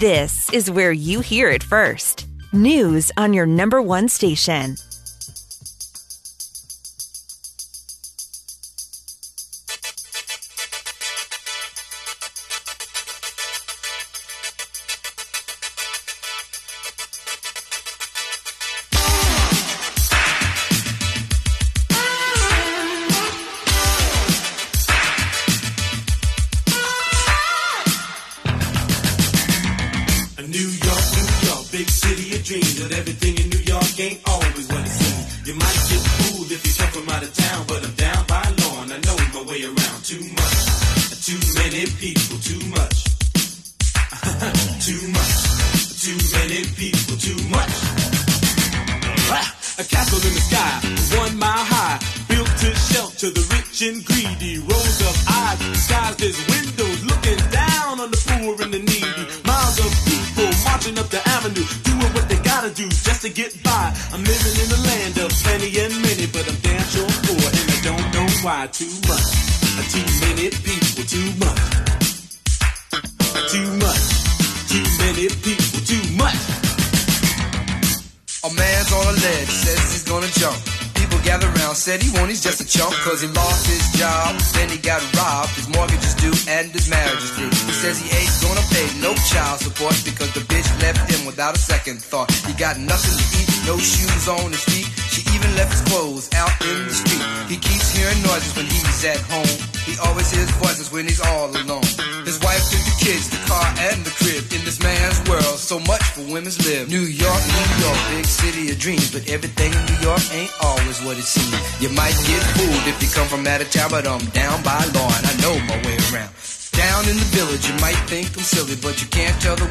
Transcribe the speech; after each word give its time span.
This 0.00 0.50
is 0.54 0.70
where 0.70 0.92
you 0.92 1.20
hear 1.20 1.50
it 1.50 1.62
first. 1.62 2.26
News 2.54 3.12
on 3.18 3.34
your 3.34 3.44
number 3.44 3.82
one 3.82 4.08
station. 4.08 4.76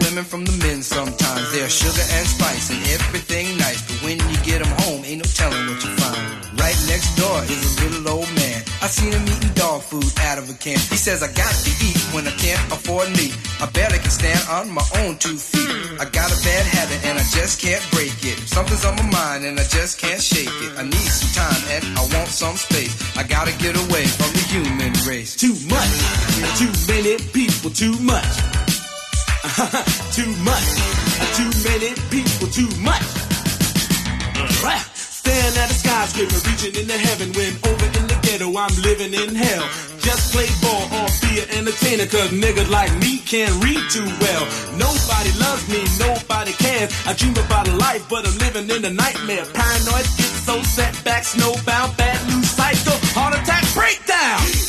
Women 0.10 0.24
from 0.24 0.46
the 0.46 0.56
men 0.66 0.82
sometimes. 0.82 1.51
They're 1.54 1.70
sugar 1.70 2.01
and 2.18 2.25
spice 2.25 2.70
and 2.74 2.82
everything 2.89 3.58
nice, 3.58 3.82
but 3.86 4.01
when 4.01 4.18
you 4.18 4.38
get 4.42 4.63
them 4.63 4.74
home, 4.86 5.06
ain't 5.06 5.22
no 5.22 5.30
telling 5.38 5.62
what 5.70 5.78
you 5.86 5.92
find. 6.01 6.50
Right 6.58 6.78
next 6.89 7.13
door 7.13 7.38
is 7.46 7.62
a 7.62 7.86
little 7.86 8.18
old 8.18 8.32
man. 8.34 8.63
I 8.82 8.88
seen 8.88 9.13
him 9.13 9.22
eating 9.28 9.54
dog 9.54 9.82
food 9.82 10.10
out 10.25 10.38
of 10.38 10.50
a 10.50 10.54
can. 10.54 10.80
He 10.89 10.98
says, 10.98 11.22
I 11.22 11.30
got 11.34 11.54
to 11.54 11.72
eat 11.86 12.01
when 12.13 12.25
I 12.25 12.34
can't 12.42 12.60
afford 12.74 13.10
meat. 13.22 13.38
I 13.62 13.70
barely 13.70 14.00
can 14.00 14.10
stand 14.10 14.42
on 14.50 14.72
my 14.74 14.86
own 15.04 15.18
two 15.18 15.38
feet. 15.38 15.70
I 16.01 16.06
got 16.10 16.32
a 16.34 16.39
bad 16.42 16.66
habit 16.66 17.06
and 17.06 17.20
I 17.20 17.25
just 17.30 17.62
can't 17.62 17.84
break 17.92 18.16
it. 18.25 18.38
Something's 18.50 18.86
on 18.86 18.96
my 18.96 19.08
mind 19.13 19.46
and 19.46 19.60
I 19.60 19.63
just 19.70 20.00
can't 20.00 20.22
shake 20.22 20.50
it. 20.66 20.72
I 20.80 20.84
need 20.84 21.10
some 21.12 21.34
time 21.38 21.62
and 21.75 21.84
I 21.98 22.01
want 22.18 22.30
some 22.30 22.58
space. 22.58 22.98
I 23.16 23.24
gotta 23.24 23.54
get 23.62 23.78
away 23.78 24.06
from 24.18 24.32
the 24.34 24.44
human 24.50 24.94
race. 25.06 25.36
Too 25.36 25.54
much, 25.70 25.94
too 26.58 26.72
many 26.89 27.22
people, 27.30 27.70
too 27.70 27.94
much, 28.00 28.34
too 30.12 30.36
much, 30.43 30.67
too 31.39 31.48
many 31.63 31.96
people, 32.12 32.48
too 32.51 32.67
much. 32.84 33.03
Staring 34.93 35.55
at 35.55 35.72
the 35.72 35.77
skyscraper, 35.79 36.39
reaching 36.43 36.75
into 36.75 36.98
heaven 36.98 37.31
when 37.31 37.55
over 37.63 37.88
in 37.88 38.05
the 38.12 38.19
ghetto 38.22 38.51
I'm 38.58 38.75
living 38.84 39.13
in 39.13 39.36
hell. 39.36 39.63
Just 40.03 40.36
play 40.36 40.48
ball 40.60 40.84
or 40.91 41.08
be 41.24 41.39
an 41.39 41.48
entertainer, 41.55 42.05
cause 42.08 42.36
niggas 42.36 42.69
like 42.69 42.91
me 43.00 43.19
can't 43.19 43.55
read 43.63 43.79
too 43.88 44.03
well. 44.19 44.43
Nobody 44.75 45.31
loves 45.39 45.63
me, 45.72 45.88
nobody 45.96 46.51
cares. 46.60 46.91
I 47.08 47.13
dream 47.13 47.31
about 47.39 47.69
a 47.69 47.75
life, 47.77 48.10
but 48.10 48.27
I'm 48.27 48.38
living 48.43 48.67
in 48.69 48.84
a 48.84 48.91
nightmare. 48.91 49.46
Paranoid, 49.55 50.03
schizo, 50.03 50.65
setback, 50.65 51.24
snowbound, 51.24 51.96
bad 51.96 52.19
news 52.27 52.50
cycle, 52.51 53.00
heart 53.15 53.39
attack, 53.39 53.63
breakdown. 53.74 54.68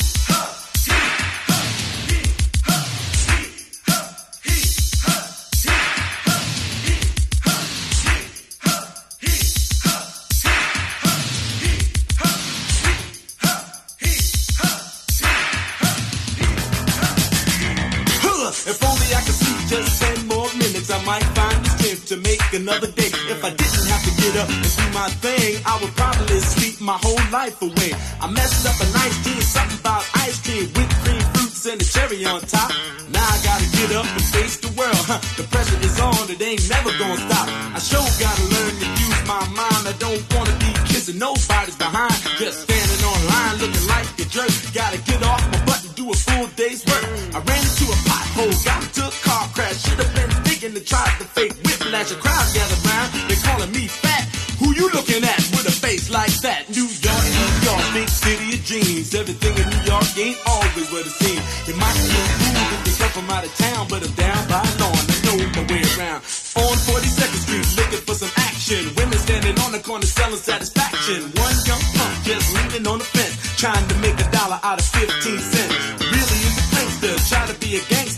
To 22.11 22.17
make 22.27 22.43
another 22.51 22.91
day. 22.91 23.07
If 23.31 23.39
I 23.39 23.55
didn't 23.55 23.87
have 23.87 24.03
to 24.03 24.11
get 24.19 24.35
up 24.35 24.49
and 24.51 24.59
do 24.67 24.85
my 24.91 25.07
thing, 25.23 25.63
I 25.63 25.79
would 25.79 25.95
probably 25.95 26.43
sleep 26.43 26.81
my 26.83 26.99
whole 26.99 27.23
life 27.31 27.55
away. 27.63 27.95
I 28.19 28.27
messed 28.27 28.67
up 28.67 28.75
a 28.83 28.87
nice 28.91 29.15
dream, 29.23 29.39
something 29.39 29.79
about 29.79 30.03
ice 30.19 30.43
cream, 30.43 30.67
whipped 30.75 30.91
cream, 31.07 31.23
fruits, 31.31 31.63
and 31.71 31.79
a 31.79 31.87
cherry 31.87 32.19
on 32.27 32.43
top. 32.43 32.67
Now 33.15 33.23
I 33.23 33.37
gotta 33.47 33.63
get 33.79 33.95
up 33.95 34.03
and 34.11 34.27
face 34.35 34.59
the 34.59 34.67
world. 34.75 34.99
Huh, 35.07 35.23
the 35.39 35.47
pressure 35.47 35.79
is 35.79 35.95
on, 36.03 36.27
it 36.27 36.43
ain't 36.43 36.67
never 36.67 36.91
gonna 36.99 37.15
stop. 37.15 37.47
I 37.47 37.79
sure 37.79 38.03
gotta 38.19 38.43
learn 38.59 38.73
to 38.75 38.87
use 39.07 39.21
my 39.23 39.47
mind. 39.55 39.83
I 39.87 39.95
don't 39.95 40.19
wanna 40.35 40.55
be 40.59 40.71
kissing 40.91 41.15
nobody's 41.15 41.79
behind. 41.79 42.11
Just 42.35 42.67
standing 42.67 43.03
online 43.07 43.55
looking 43.63 43.87
like 43.87 44.07
a 44.19 44.27
jerk. 44.27 44.51
Gotta 44.75 44.99
get 45.07 45.23
off 45.23 45.39
my 45.47 45.63
butt 45.63 45.79
and 45.87 45.95
do 45.95 46.11
a 46.11 46.15
full 46.27 46.51
day's 46.59 46.83
work. 46.83 47.07
I 47.31 47.39
ran 47.39 47.63
into 47.63 47.87
a 47.87 47.97
pothole, 48.03 48.51
got 48.67 48.83
into 48.83 49.07
a 49.07 49.15
car 49.23 49.47
crash. 49.55 49.79
Should 49.87 49.95
have 50.03 50.11
been 50.11 50.31
thinking 50.43 50.73
to 50.75 50.83
try 50.83 51.07
to 51.19 51.23
fake 51.23 51.60
A 52.01 52.17
crowd 52.17 52.49
gathered 52.49 52.81
round, 52.81 53.13
they 53.29 53.37
calling 53.45 53.71
me 53.77 53.85
fat. 53.85 54.25
Who 54.57 54.73
you 54.73 54.89
looking 54.89 55.21
at 55.21 55.37
with 55.53 55.69
a 55.69 55.71
face 55.71 56.09
like 56.09 56.33
that? 56.41 56.65
New 56.73 56.89
York, 56.89 57.25
New 57.29 57.49
York, 57.61 57.83
big 57.93 58.09
city 58.09 58.57
of 58.57 58.65
dreams. 58.65 59.13
Everything 59.13 59.53
in 59.53 59.69
New 59.69 59.83
York 59.85 60.09
ain't 60.17 60.41
always 60.49 60.89
what 60.89 61.05
it 61.05 61.13
seems. 61.13 61.45
It 61.69 61.77
might 61.77 61.93
be 62.01 62.09
cool 62.09 62.57
if 62.73 62.81
you 62.89 62.93
come 62.97 63.13
from 63.21 63.29
out 63.29 63.45
of 63.45 63.53
town, 63.53 63.85
but 63.85 64.01
I'm 64.01 64.09
down 64.17 64.41
by 64.49 64.65
law 64.81 64.89
and 64.97 65.07
I 65.13 65.17
know 65.29 65.37
my 65.53 65.63
way 65.69 65.85
around. 65.93 66.25
On 66.57 66.73
42nd 66.89 67.37
Street, 67.45 67.69
looking 67.77 68.01
for 68.01 68.17
some 68.17 68.33
action. 68.49 68.81
Women 68.97 69.19
standing 69.21 69.57
on 69.61 69.69
the 69.69 69.79
corner 69.85 70.09
selling 70.09 70.41
satisfaction. 70.41 71.29
One 71.37 71.57
young 71.69 71.85
punk 71.93 72.13
just 72.25 72.49
leaning 72.49 72.89
on 72.89 72.97
the 72.97 73.05
fence, 73.13 73.37
trying 73.61 73.85
to 73.85 73.95
make 74.01 74.17
a 74.17 74.25
dollar 74.33 74.57
out 74.65 74.81
of 74.81 74.87
15 74.89 75.37
cents. 75.37 75.75
Really 76.01 76.37
is 76.49 76.55
a 76.57 76.65
prankster, 76.73 77.13
try 77.29 77.45
to 77.45 77.53
be 77.61 77.77
a 77.77 77.81
gangster. 77.93 78.10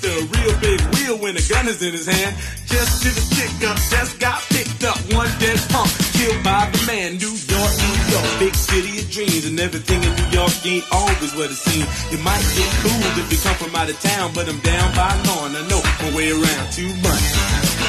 When 1.23 1.37
a 1.37 1.47
gun 1.47 1.69
is 1.69 1.81
in 1.81 1.93
his 1.93 2.05
hand. 2.05 2.35
Just 2.67 3.01
to 3.03 3.07
the 3.07 3.23
stick 3.23 3.63
up, 3.63 3.79
just 3.87 4.19
got 4.19 4.43
picked 4.51 4.83
up. 4.83 4.99
One 5.15 5.31
dead 5.39 5.55
punk, 5.71 5.87
killed 6.19 6.43
by 6.43 6.67
the 6.67 6.83
man. 6.83 7.15
New 7.15 7.31
York, 7.31 7.71
New 7.79 7.95
York, 8.11 8.27
big 8.43 8.51
city 8.51 8.99
of 8.99 9.07
dreams. 9.07 9.47
And 9.47 9.57
everything 9.57 10.03
in 10.03 10.11
New 10.19 10.29
York 10.35 10.51
ain't 10.67 10.83
always 10.91 11.31
what 11.39 11.47
it 11.47 11.55
seems. 11.55 11.87
You 12.11 12.19
might 12.27 12.43
get 12.59 12.67
fooled 12.83 13.15
if 13.23 13.31
you 13.31 13.39
come 13.39 13.55
from 13.55 13.71
out 13.71 13.87
of 13.87 13.95
town, 14.03 14.35
but 14.35 14.51
I'm 14.51 14.59
down 14.67 14.91
by 14.99 15.15
law 15.23 15.47
I 15.47 15.63
know 15.71 15.79
my 16.03 16.11
way 16.11 16.27
around 16.27 16.67
too 16.75 16.91
much. 16.99 17.25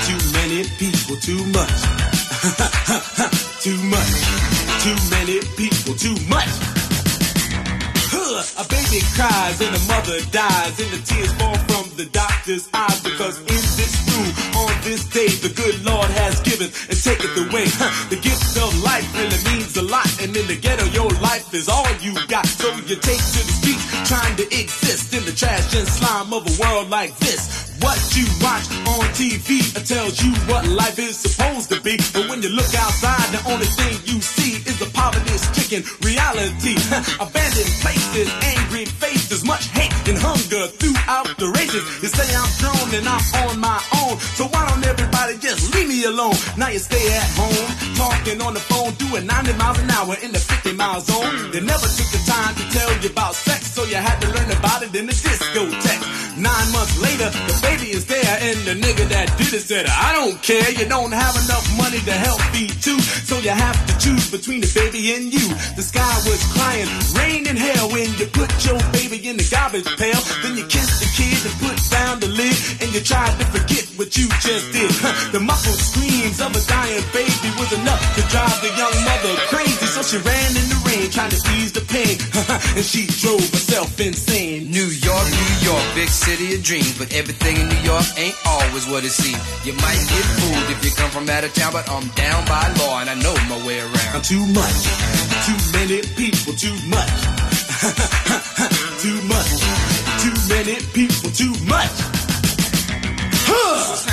Too 0.06 0.20
many 0.38 0.62
people, 0.78 1.18
too 1.18 1.42
much. 1.50 1.74
too 3.66 3.78
much. 3.90 4.14
Too 4.86 4.98
many 5.10 5.42
people, 5.58 5.98
too 5.98 6.14
much. 6.30 6.83
A 8.24 8.64
baby 8.70 9.04
cries 9.12 9.60
and 9.60 9.68
a 9.76 9.82
mother 9.84 10.18
dies, 10.32 10.80
and 10.80 10.88
the 10.88 11.02
tears 11.04 11.30
fall 11.34 11.58
from 11.68 11.94
the 11.98 12.06
doctor's 12.06 12.70
eyes 12.72 12.98
because 13.02 13.38
in 13.40 13.60
this 13.76 14.00
room, 14.08 14.32
on 14.64 14.72
this 14.80 15.04
day, 15.04 15.28
the 15.28 15.52
good 15.52 15.84
Lord 15.84 16.08
has 16.08 16.40
given 16.40 16.72
and 16.88 16.96
taken 16.96 17.28
away. 17.44 17.68
The 18.08 18.16
gift 18.16 18.56
of 18.56 18.72
life 18.80 19.04
really 19.12 19.36
means 19.52 19.76
a 19.76 19.82
lot, 19.82 20.08
and 20.22 20.34
in 20.34 20.46
the 20.46 20.56
ghetto, 20.56 20.86
your 20.96 21.10
life 21.20 21.52
is 21.52 21.68
all 21.68 21.84
you 22.00 22.14
got. 22.26 22.46
So 22.46 22.72
you 22.88 22.96
take 22.96 23.20
to 23.20 23.40
the 23.44 23.54
streets, 23.60 24.08
trying 24.08 24.36
to 24.36 24.44
exist 24.44 25.12
in 25.12 25.26
the 25.26 25.32
trash 25.32 25.76
and 25.76 25.86
slime 25.86 26.32
of 26.32 26.48
a 26.48 26.54
world 26.62 26.88
like 26.88 27.14
this. 27.18 27.73
What 27.84 28.00
you 28.16 28.24
watch 28.40 28.64
on 28.96 29.04
TV 29.12 29.60
tells 29.84 30.16
you 30.24 30.32
what 30.48 30.66
life 30.66 30.98
is 30.98 31.18
supposed 31.20 31.68
to 31.68 31.78
be. 31.82 32.00
But 32.16 32.30
when 32.30 32.40
you 32.40 32.48
look 32.48 32.72
outside, 32.72 33.28
the 33.28 33.44
only 33.44 33.68
thing 33.76 34.00
you 34.08 34.22
see 34.22 34.56
is 34.64 34.78
the 34.78 34.88
poverty-stricken 34.96 35.84
reality. 36.00 36.80
Abandoned 37.20 37.72
places, 37.84 38.32
angry 38.56 38.86
faces, 38.86 39.44
much 39.44 39.68
hate 39.76 39.92
and 40.08 40.16
hunger 40.16 40.64
throughout 40.80 41.28
the 41.36 41.52
races. 41.60 41.84
You 42.00 42.08
say 42.08 42.24
I'm 42.32 42.48
grown 42.56 42.88
and 42.96 43.04
I'm 43.04 43.20
on 43.44 43.60
my 43.60 43.76
own, 44.00 44.16
so 44.32 44.48
why 44.48 44.64
don't 44.64 44.86
everybody 44.86 45.36
just 45.36 45.74
leave 45.74 45.88
me 45.88 46.04
alone? 46.04 46.40
Now 46.56 46.72
you 46.72 46.78
stay 46.80 47.04
at 47.12 47.28
home, 47.36 47.68
talking 48.00 48.40
on 48.40 48.54
the 48.54 48.64
phone, 48.64 48.96
doing 48.96 49.26
90 49.26 49.52
miles 49.60 49.78
an 49.78 49.90
hour 49.90 50.16
in 50.24 50.32
the 50.32 50.40
50 50.40 50.72
mile 50.72 51.00
zone. 51.04 51.52
They 51.52 51.60
never 51.60 51.84
took 51.84 52.08
the 52.16 52.22
time 52.24 52.56
to 52.56 52.64
tell 52.72 52.88
you 53.04 53.10
about 53.10 53.34
sex, 53.34 53.76
so 53.76 53.84
you 53.84 53.96
had 54.00 54.16
to 54.24 54.28
learn 54.32 54.50
about 54.56 54.80
it 54.80 54.96
in 54.96 55.04
the 55.04 55.12
discotheque. 55.12 56.24
Nine 56.36 56.72
months 56.72 56.98
later, 56.98 57.30
the 57.30 57.54
baby 57.62 57.73
is 57.82 58.06
there, 58.06 58.38
and 58.40 58.58
the 58.62 58.74
nigga 58.74 59.08
that 59.10 59.32
did 59.38 59.52
it 59.52 59.64
said, 59.66 59.86
I 59.86 60.14
don't 60.14 60.38
care, 60.42 60.70
you 60.70 60.86
don't 60.86 61.12
have 61.12 61.34
enough 61.44 61.64
money 61.76 61.98
to 62.04 62.12
help 62.12 62.40
feed 62.54 62.70
two, 62.82 62.98
so 63.00 63.38
you 63.38 63.50
have 63.50 63.78
to 63.86 63.92
choose 63.98 64.30
between 64.30 64.60
the 64.60 64.70
baby 64.74 65.14
and 65.14 65.32
you. 65.32 65.48
The 65.74 65.82
sky 65.82 66.14
was 66.28 66.38
crying, 66.54 66.86
rain 67.18 67.46
and 67.48 67.58
hell 67.58 67.90
when 67.90 68.10
you 68.20 68.26
put 68.30 68.50
your 68.62 68.78
baby 68.92 69.18
in 69.26 69.36
the 69.36 69.46
garbage 69.50 69.88
pail. 69.96 70.18
Then 70.42 70.56
you 70.56 70.66
kissed 70.66 71.02
the 71.02 71.10
kid 71.16 71.34
and 71.42 71.54
put 71.58 71.76
down 71.90 72.20
the 72.20 72.30
lid, 72.30 72.56
and 72.82 72.92
you 72.94 73.00
tried 73.00 73.34
to 73.38 73.46
forget 73.50 73.86
what 73.96 74.14
you 74.14 74.28
just 74.44 74.70
did. 74.70 74.90
The 75.32 75.40
muffled 75.40 75.80
screams 75.80 76.38
of 76.40 76.54
a 76.54 76.62
dying 76.68 77.04
baby 77.10 77.50
was 77.58 77.72
enough 77.74 78.02
to 78.14 78.22
drive 78.30 78.58
the 78.62 78.70
young 78.76 78.96
mother 79.02 79.34
crazy, 79.50 79.86
so 79.90 80.02
she 80.02 80.18
ran 80.22 80.50
in 80.54 80.73
the 81.00 81.08
trying 81.10 81.30
to 81.30 81.40
ease 81.58 81.72
the 81.72 81.82
pain, 81.90 82.14
and 82.76 82.84
she 82.84 83.06
drove 83.22 83.42
herself 83.50 83.98
insane. 83.98 84.70
New 84.70 84.86
York, 84.86 85.26
New 85.26 85.54
York, 85.66 85.84
big 85.94 86.08
city 86.08 86.54
of 86.54 86.62
dreams, 86.62 86.96
but 86.98 87.12
everything 87.14 87.56
in 87.56 87.68
New 87.68 87.82
York 87.82 88.04
ain't 88.16 88.36
always 88.46 88.86
what 88.86 89.04
it 89.04 89.10
seems. 89.10 89.42
You 89.66 89.72
might 89.82 89.98
get 89.98 90.24
fooled 90.38 90.70
if 90.70 90.84
you 90.84 90.90
come 90.94 91.10
from 91.10 91.28
out 91.28 91.44
of 91.44 91.52
town, 91.54 91.72
but 91.72 91.88
I'm 91.90 92.06
down 92.14 92.44
by 92.46 92.70
law 92.78 93.00
and 93.00 93.10
I 93.10 93.14
know 93.14 93.34
my 93.50 93.58
way 93.66 93.80
around. 93.80 94.22
Too 94.22 94.44
much, 94.54 94.78
too 95.46 95.58
many 95.74 96.02
people, 96.14 96.54
too 96.54 96.76
much, 96.86 97.14
too 99.02 99.18
much, 99.26 99.50
too 100.22 100.36
many 100.46 100.78
people, 100.94 101.30
too 101.34 101.54
much. 101.66 101.90
What's 103.44 104.06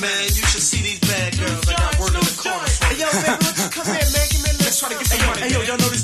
man? 0.00 0.24
You 0.32 0.44
should 0.48 0.64
see 0.64 0.80
these 0.82 1.00
bad 1.00 1.36
girls. 1.36 1.68
I 1.68 1.76
got 1.76 2.00
work 2.00 2.14
in 2.16 2.24
the 2.24 2.36
corner. 2.40 2.68
Hey, 2.88 2.96
yo, 2.96 3.06
baby, 3.12 3.36
let's 3.44 3.68
come 3.68 3.86
here, 3.92 4.08
man. 4.16 4.26
Give 4.32 4.42
me 4.42 4.50
a 4.50 4.60
Let's 4.70 4.78
try 4.78 4.88
to 4.88 4.96
get 4.96 5.06
some 5.06 5.26
money. 5.26 5.40
Hey, 5.42 5.50
yo, 5.52 5.60
y'all 5.66 5.76
know 5.76 5.90
this 5.92 5.99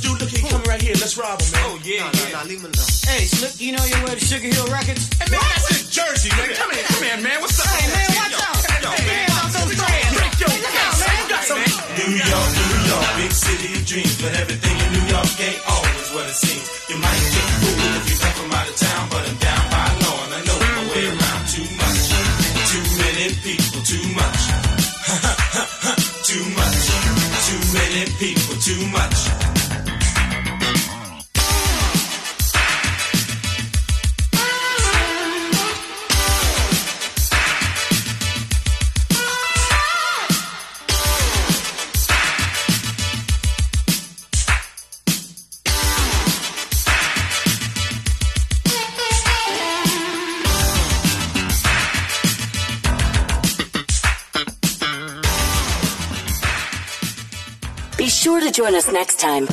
Let's 1.06 1.14
rob 1.22 1.38
him, 1.38 1.54
man. 1.54 1.62
Oh, 1.70 1.78
yeah, 1.86 2.02
no, 2.02 2.18
yeah. 2.18 2.34
No, 2.34 2.42
no, 2.42 2.50
leave 2.50 2.58
him 2.66 2.66
alone. 2.66 2.90
Hey, 3.06 3.30
Slip, 3.30 3.54
you 3.62 3.70
know 3.70 3.84
you 3.86 3.94
wear 4.02 4.18
the 4.18 4.26
Sugar 4.26 4.50
Hill 4.50 4.66
Records? 4.74 5.06
Hey, 5.22 5.30
man, 5.30 5.38
that's 5.38 5.70
in 5.70 5.86
Jersey, 5.86 6.34
man. 6.34 6.50
Come 6.58 6.74
here, 6.74 6.82
come 6.82 6.98
here, 7.06 7.18
man. 7.22 7.38
What's 7.46 7.62
up? 7.62 7.70
Hey, 7.70 7.94
man, 7.94 8.10
watch 8.10 8.34
out. 8.42 8.58
Yo, 8.82 8.90
Hey, 8.90 9.06
man. 9.06 9.22
man, 9.22 9.38
I'm 9.38 9.50
so 9.54 9.62
sorry. 9.70 10.02
Yo, 10.02 10.50
Look 10.50 10.74
out, 10.82 10.94
man. 10.98 11.22
got 11.30 11.42
some. 11.46 11.62
New 11.62 12.10
York, 12.10 12.48
New 12.58 12.74
York, 12.90 13.06
big 13.22 13.30
city 13.30 13.68
of 13.78 13.82
dreams, 13.86 14.14
but 14.18 14.34
everything 14.34 14.74
in 14.82 14.88
New 14.98 15.06
York 15.06 15.30
ain't 15.46 15.62
always 15.70 16.06
what 16.10 16.26
it 16.26 16.34
seems. 16.42 16.66
You 16.90 16.98
might 16.98 17.22
get 17.22 17.46
fooled 17.62 17.94
if 18.02 18.04
you 18.10 18.16
come 18.18 18.34
from 18.42 18.50
out 18.50 18.66
of 18.66 18.74
town, 18.74 19.02
but 19.06 19.22
I'm 19.30 19.38
down 19.38 19.62
by 19.70 19.86
law 20.10 20.18
and 20.26 20.32
I 20.34 20.40
know 20.42 20.58
my 20.58 20.82
way 20.90 21.04
around 21.06 21.42
too 21.54 21.66
much. 21.70 22.02
Too 22.66 22.82
many 22.98 23.30
people, 23.46 23.78
too 23.86 24.02
much. 24.10 24.40
too 26.26 26.42
much. 26.50 26.78
Too 27.46 27.62
many 27.78 28.02
people, 28.18 28.58
too 28.58 28.82
much. 28.90 29.55
Join 58.56 58.74
us 58.74 58.90
next 58.90 59.20
time. 59.20 59.46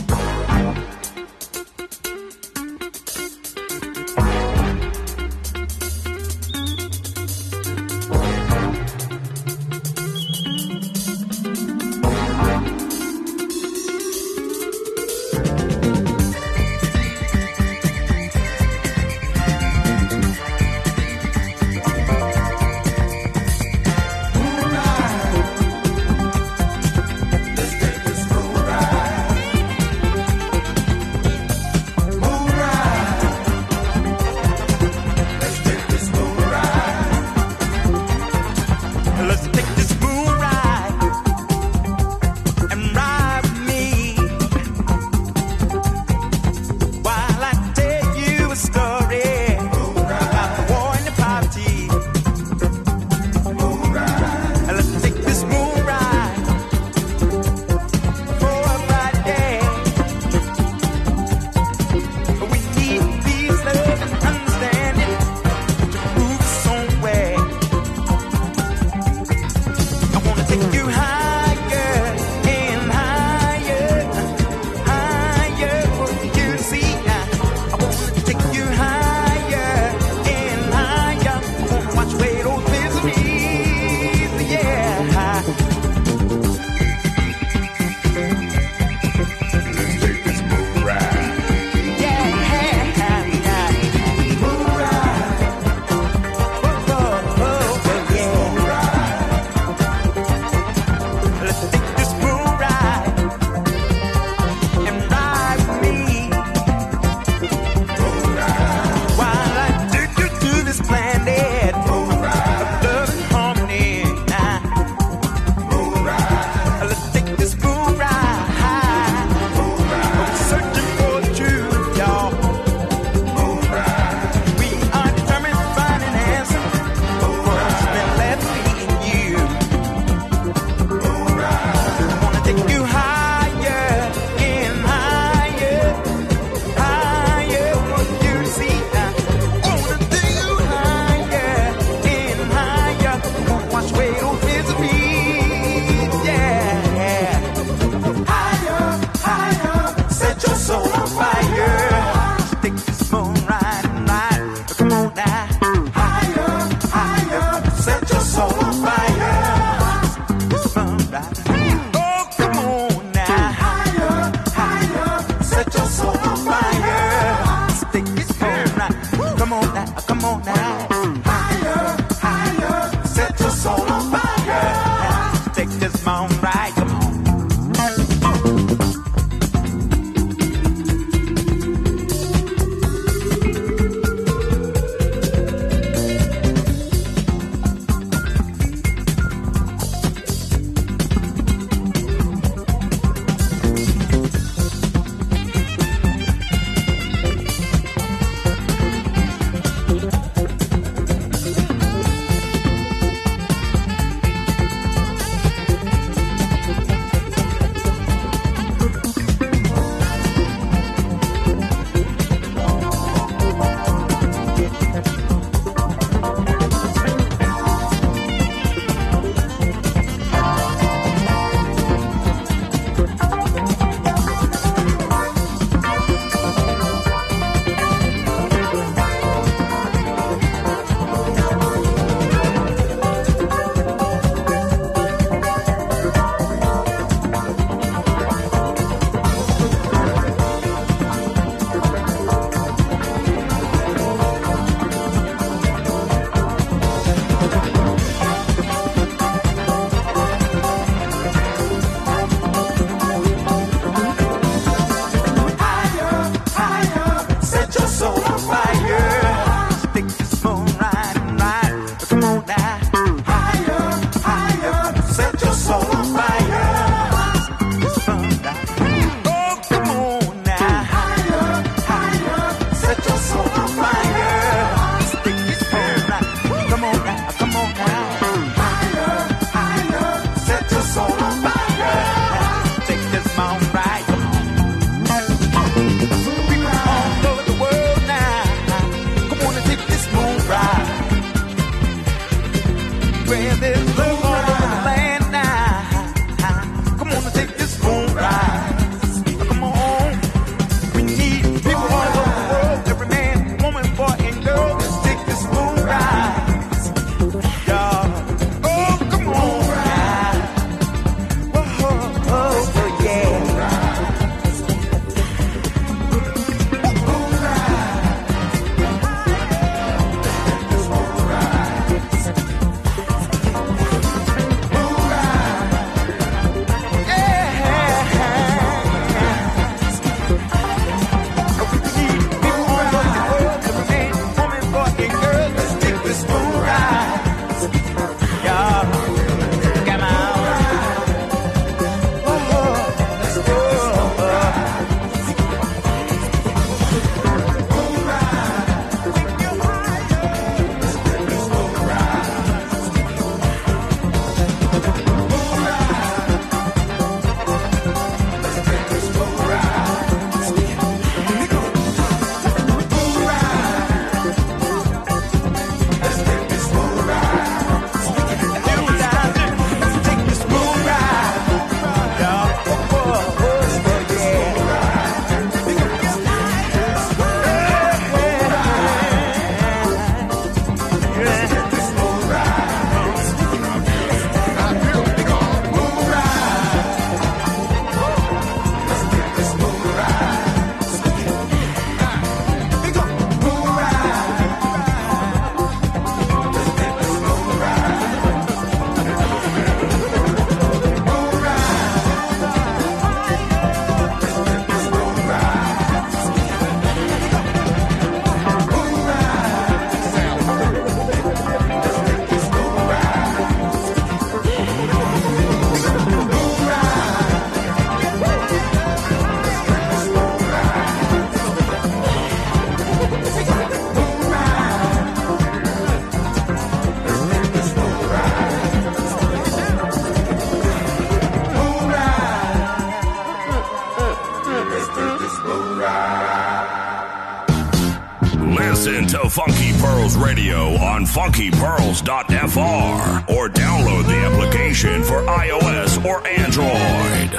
funkypearls.fr 441.13 443.31
or 443.31 443.47
download 443.47 444.07
the 444.07 444.17
application 444.25 445.03
for 445.03 445.21
iOS 445.21 446.03
or 446.03 446.27
Android. 446.27 447.37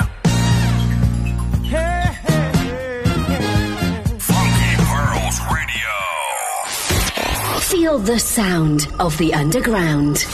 Feel 7.62 7.98
the 7.98 8.20
sound 8.20 8.86
of 9.00 9.18
the 9.18 9.34
underground. 9.34 10.24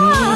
Yeah! 0.00 0.29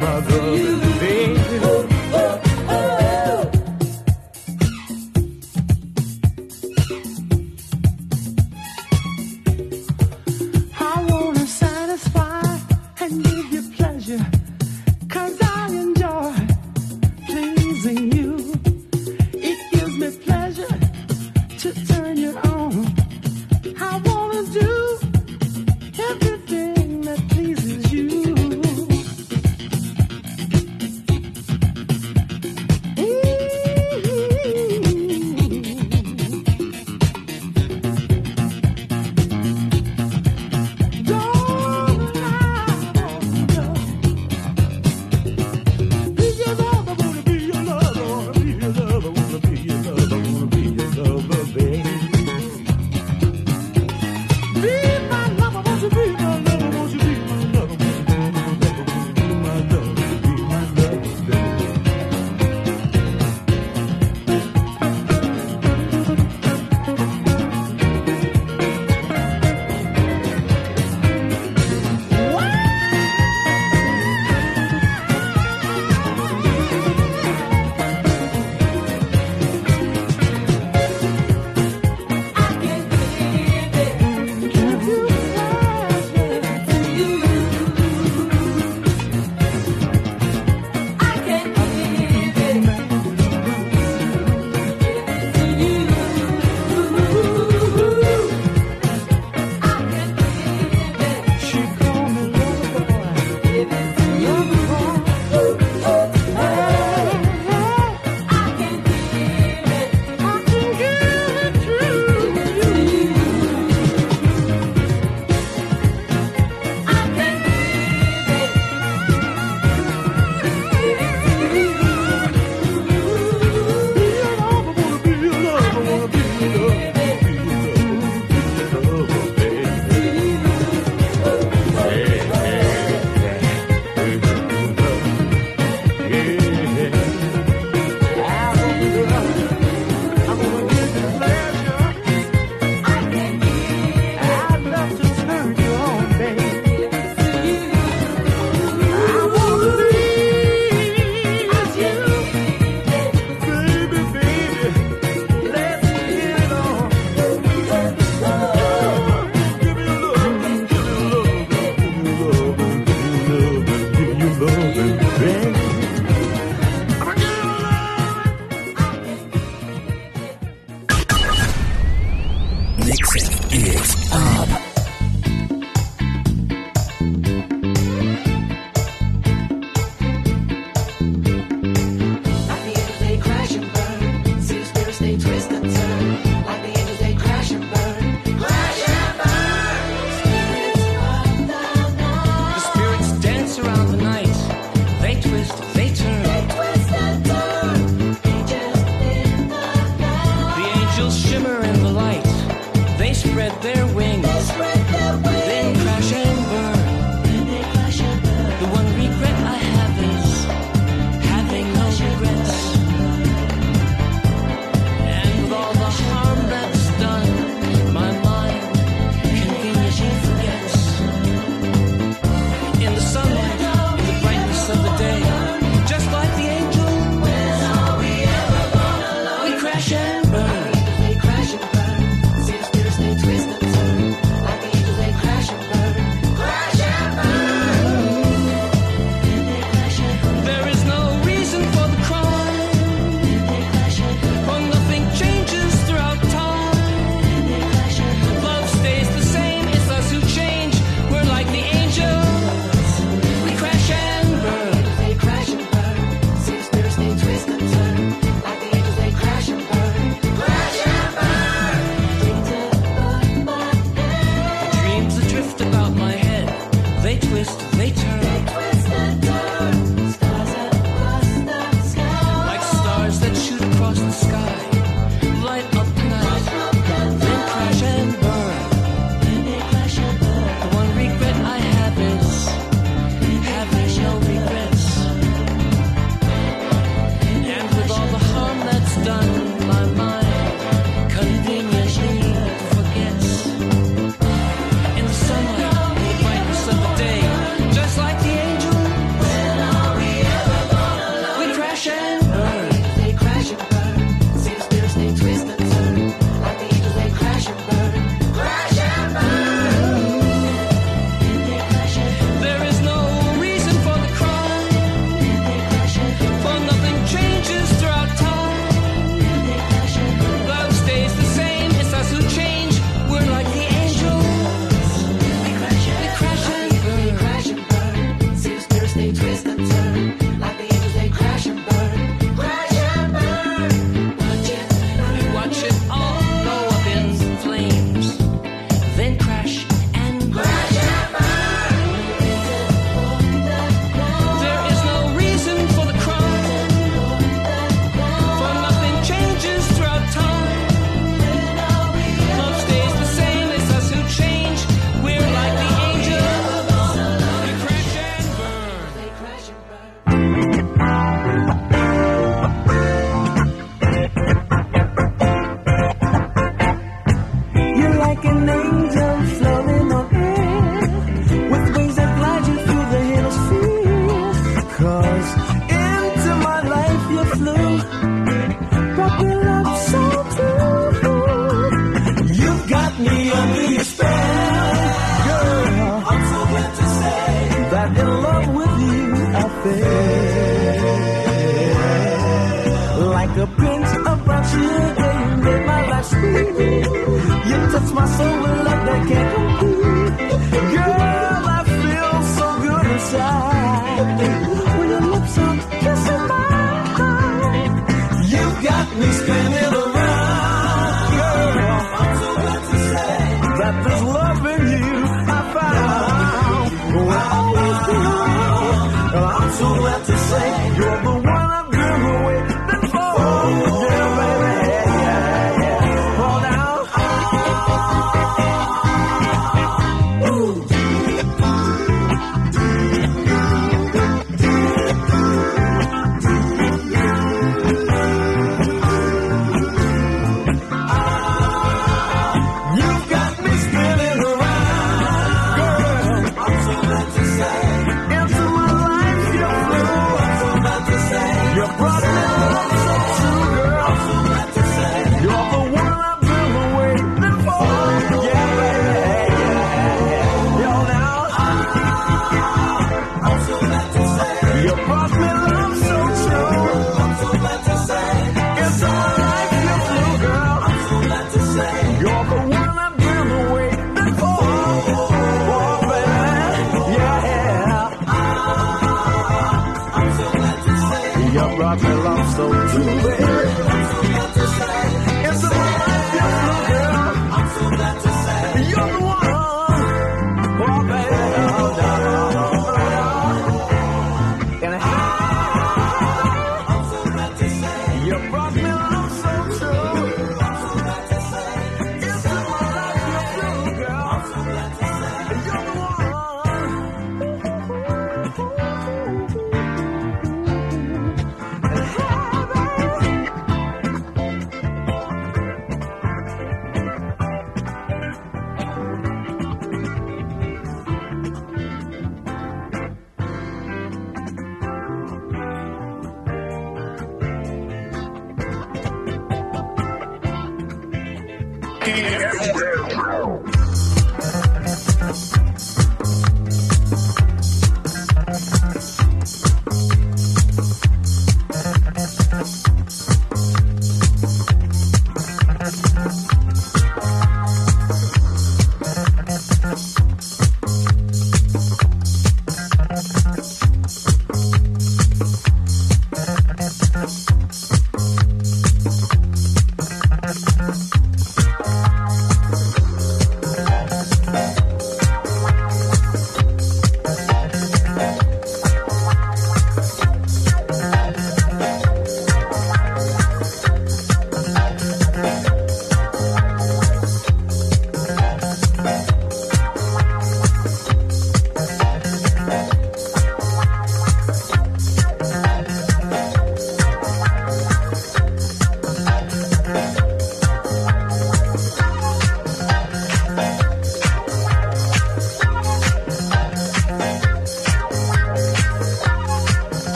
mother. 0.00 0.56
You 0.56 0.89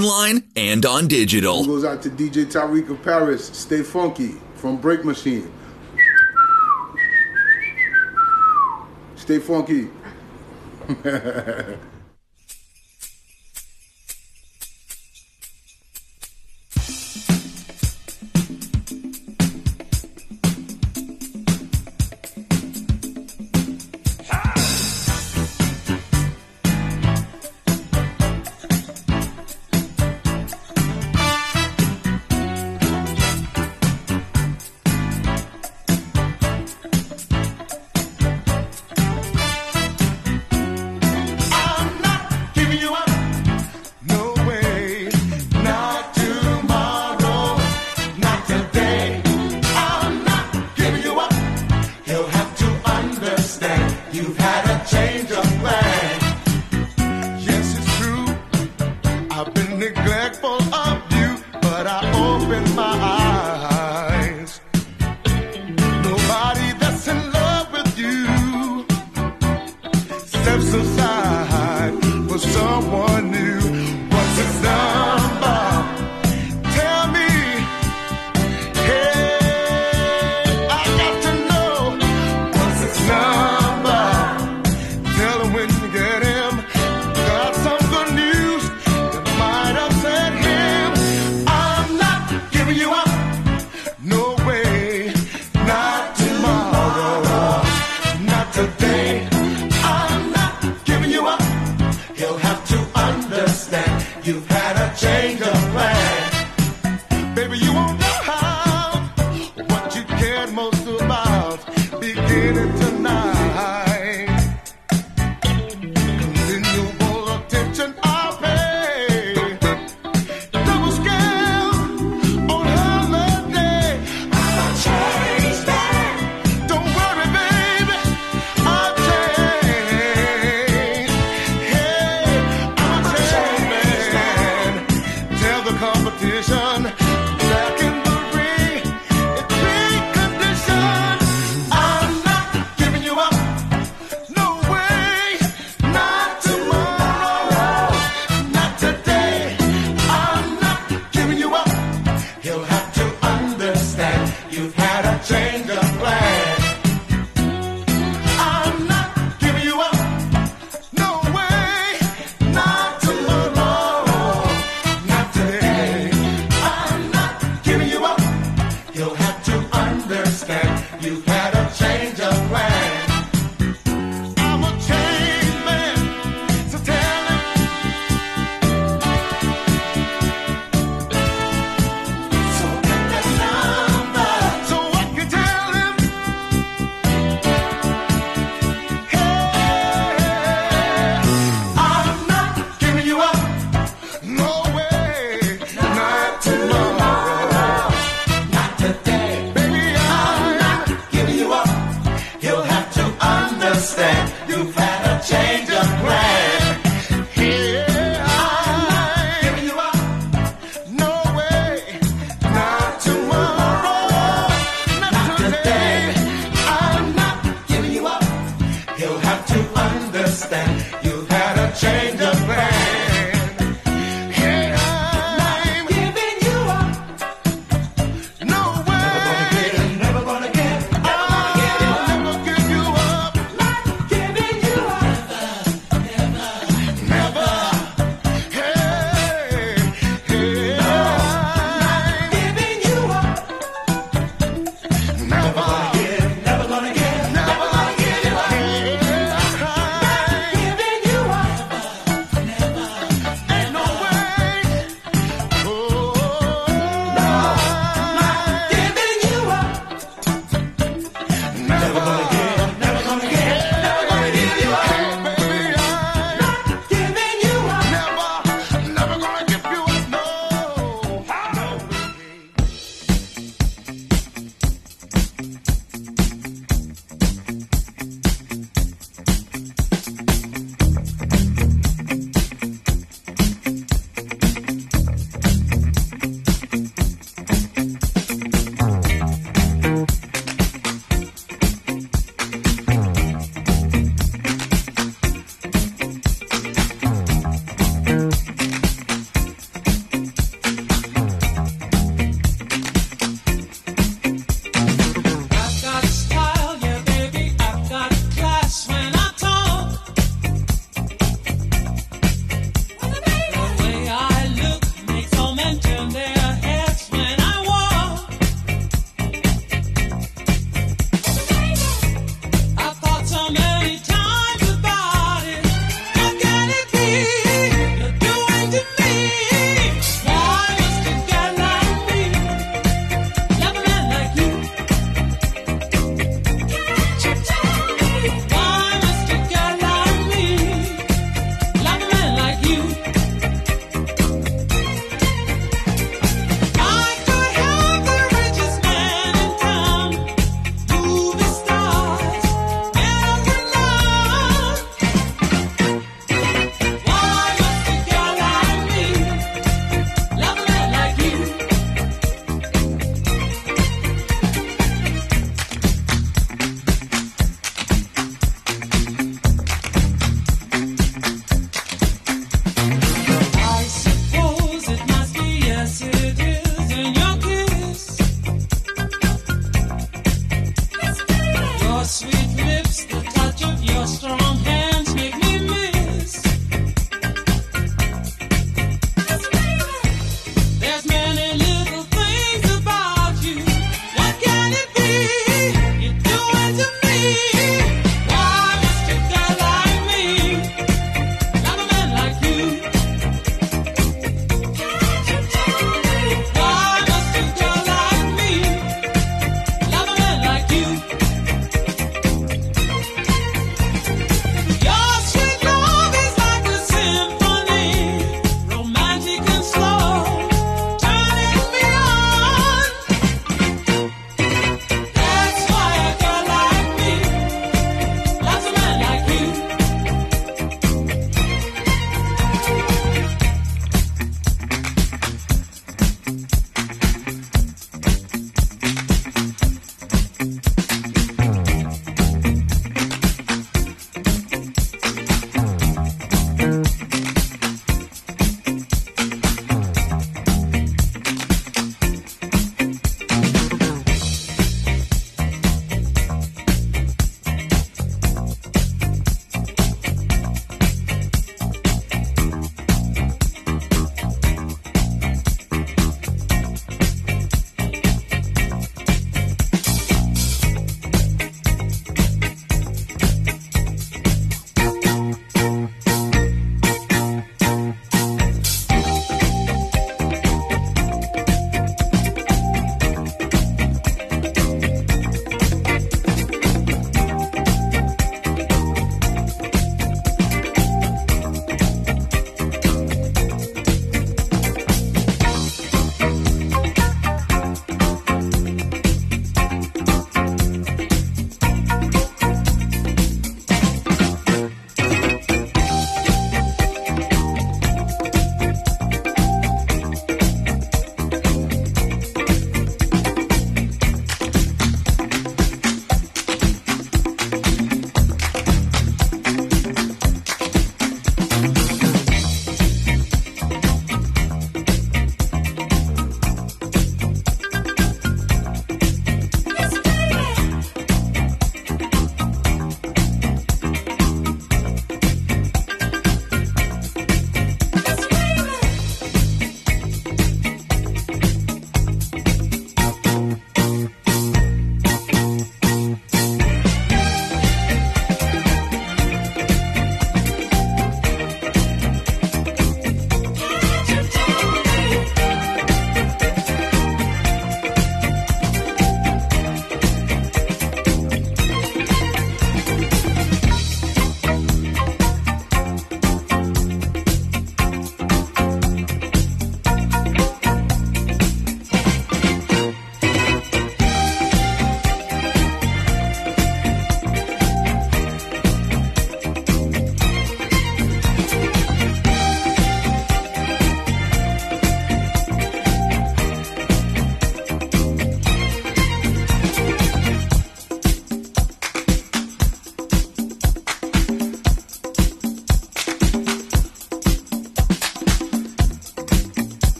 online 0.00 0.44
and 0.56 0.84
on 0.86 1.08
digital. 1.08 1.64
Goes 1.64 1.84
out 1.84 2.02
to 2.02 2.10
DJ 2.10 2.46
Tyreek 2.46 2.88
of 2.90 3.02
Paris. 3.02 3.46
Stay 3.46 3.82
funky 3.82 4.36
from 4.54 4.80
Break 4.80 5.04
Machine. 5.04 5.52
Stay 9.16 9.38
funky. 9.38 9.90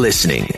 listening. 0.00 0.49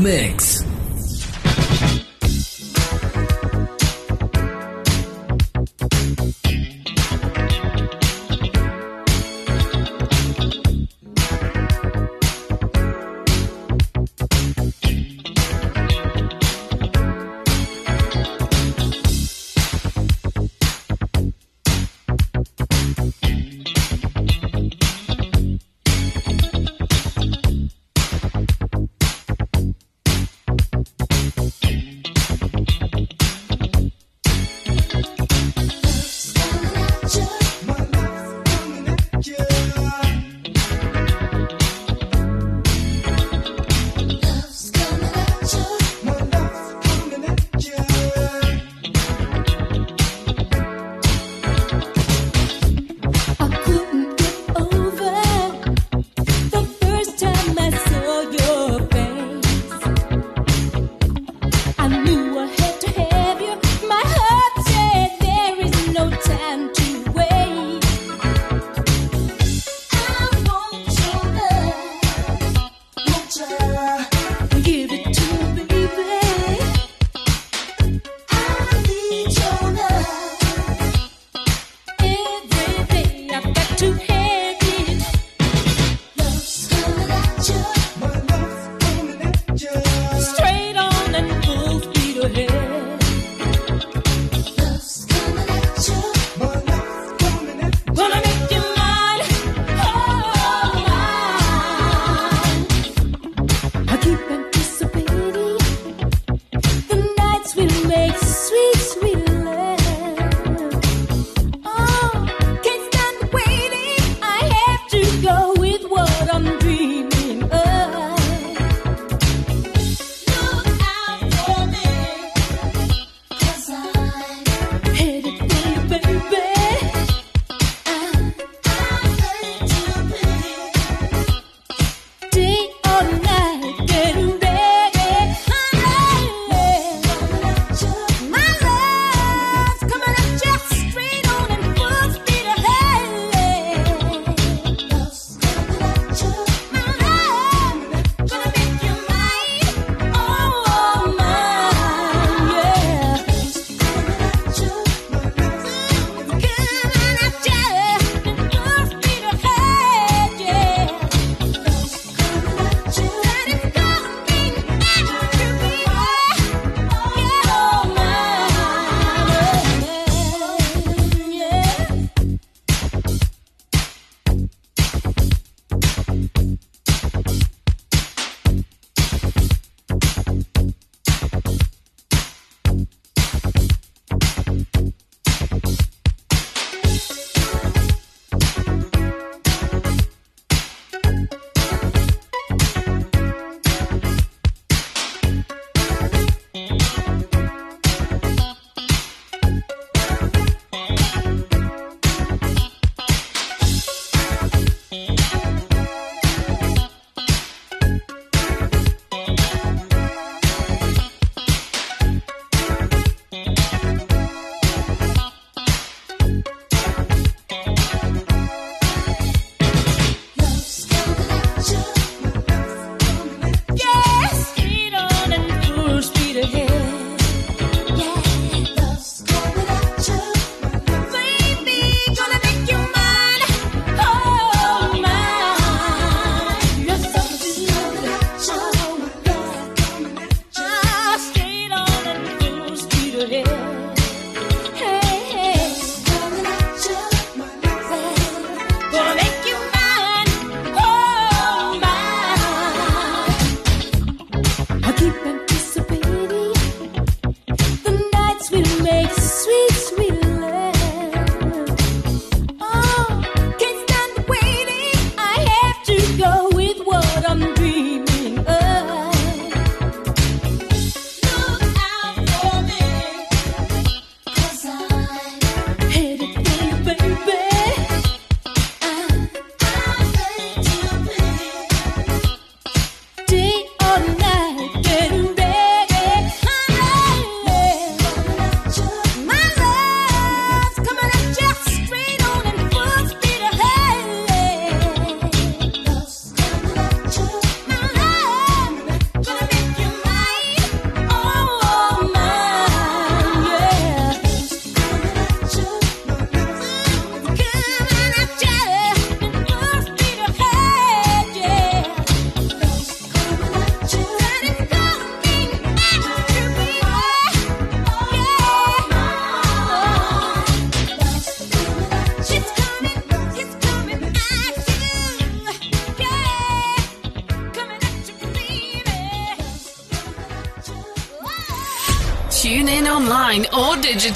Mix. 0.00 0.41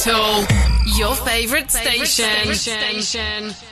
Digital. 0.06 0.46
Your 0.96 1.14
favorite 1.16 1.70
station. 1.70 2.54
station. 2.54 3.65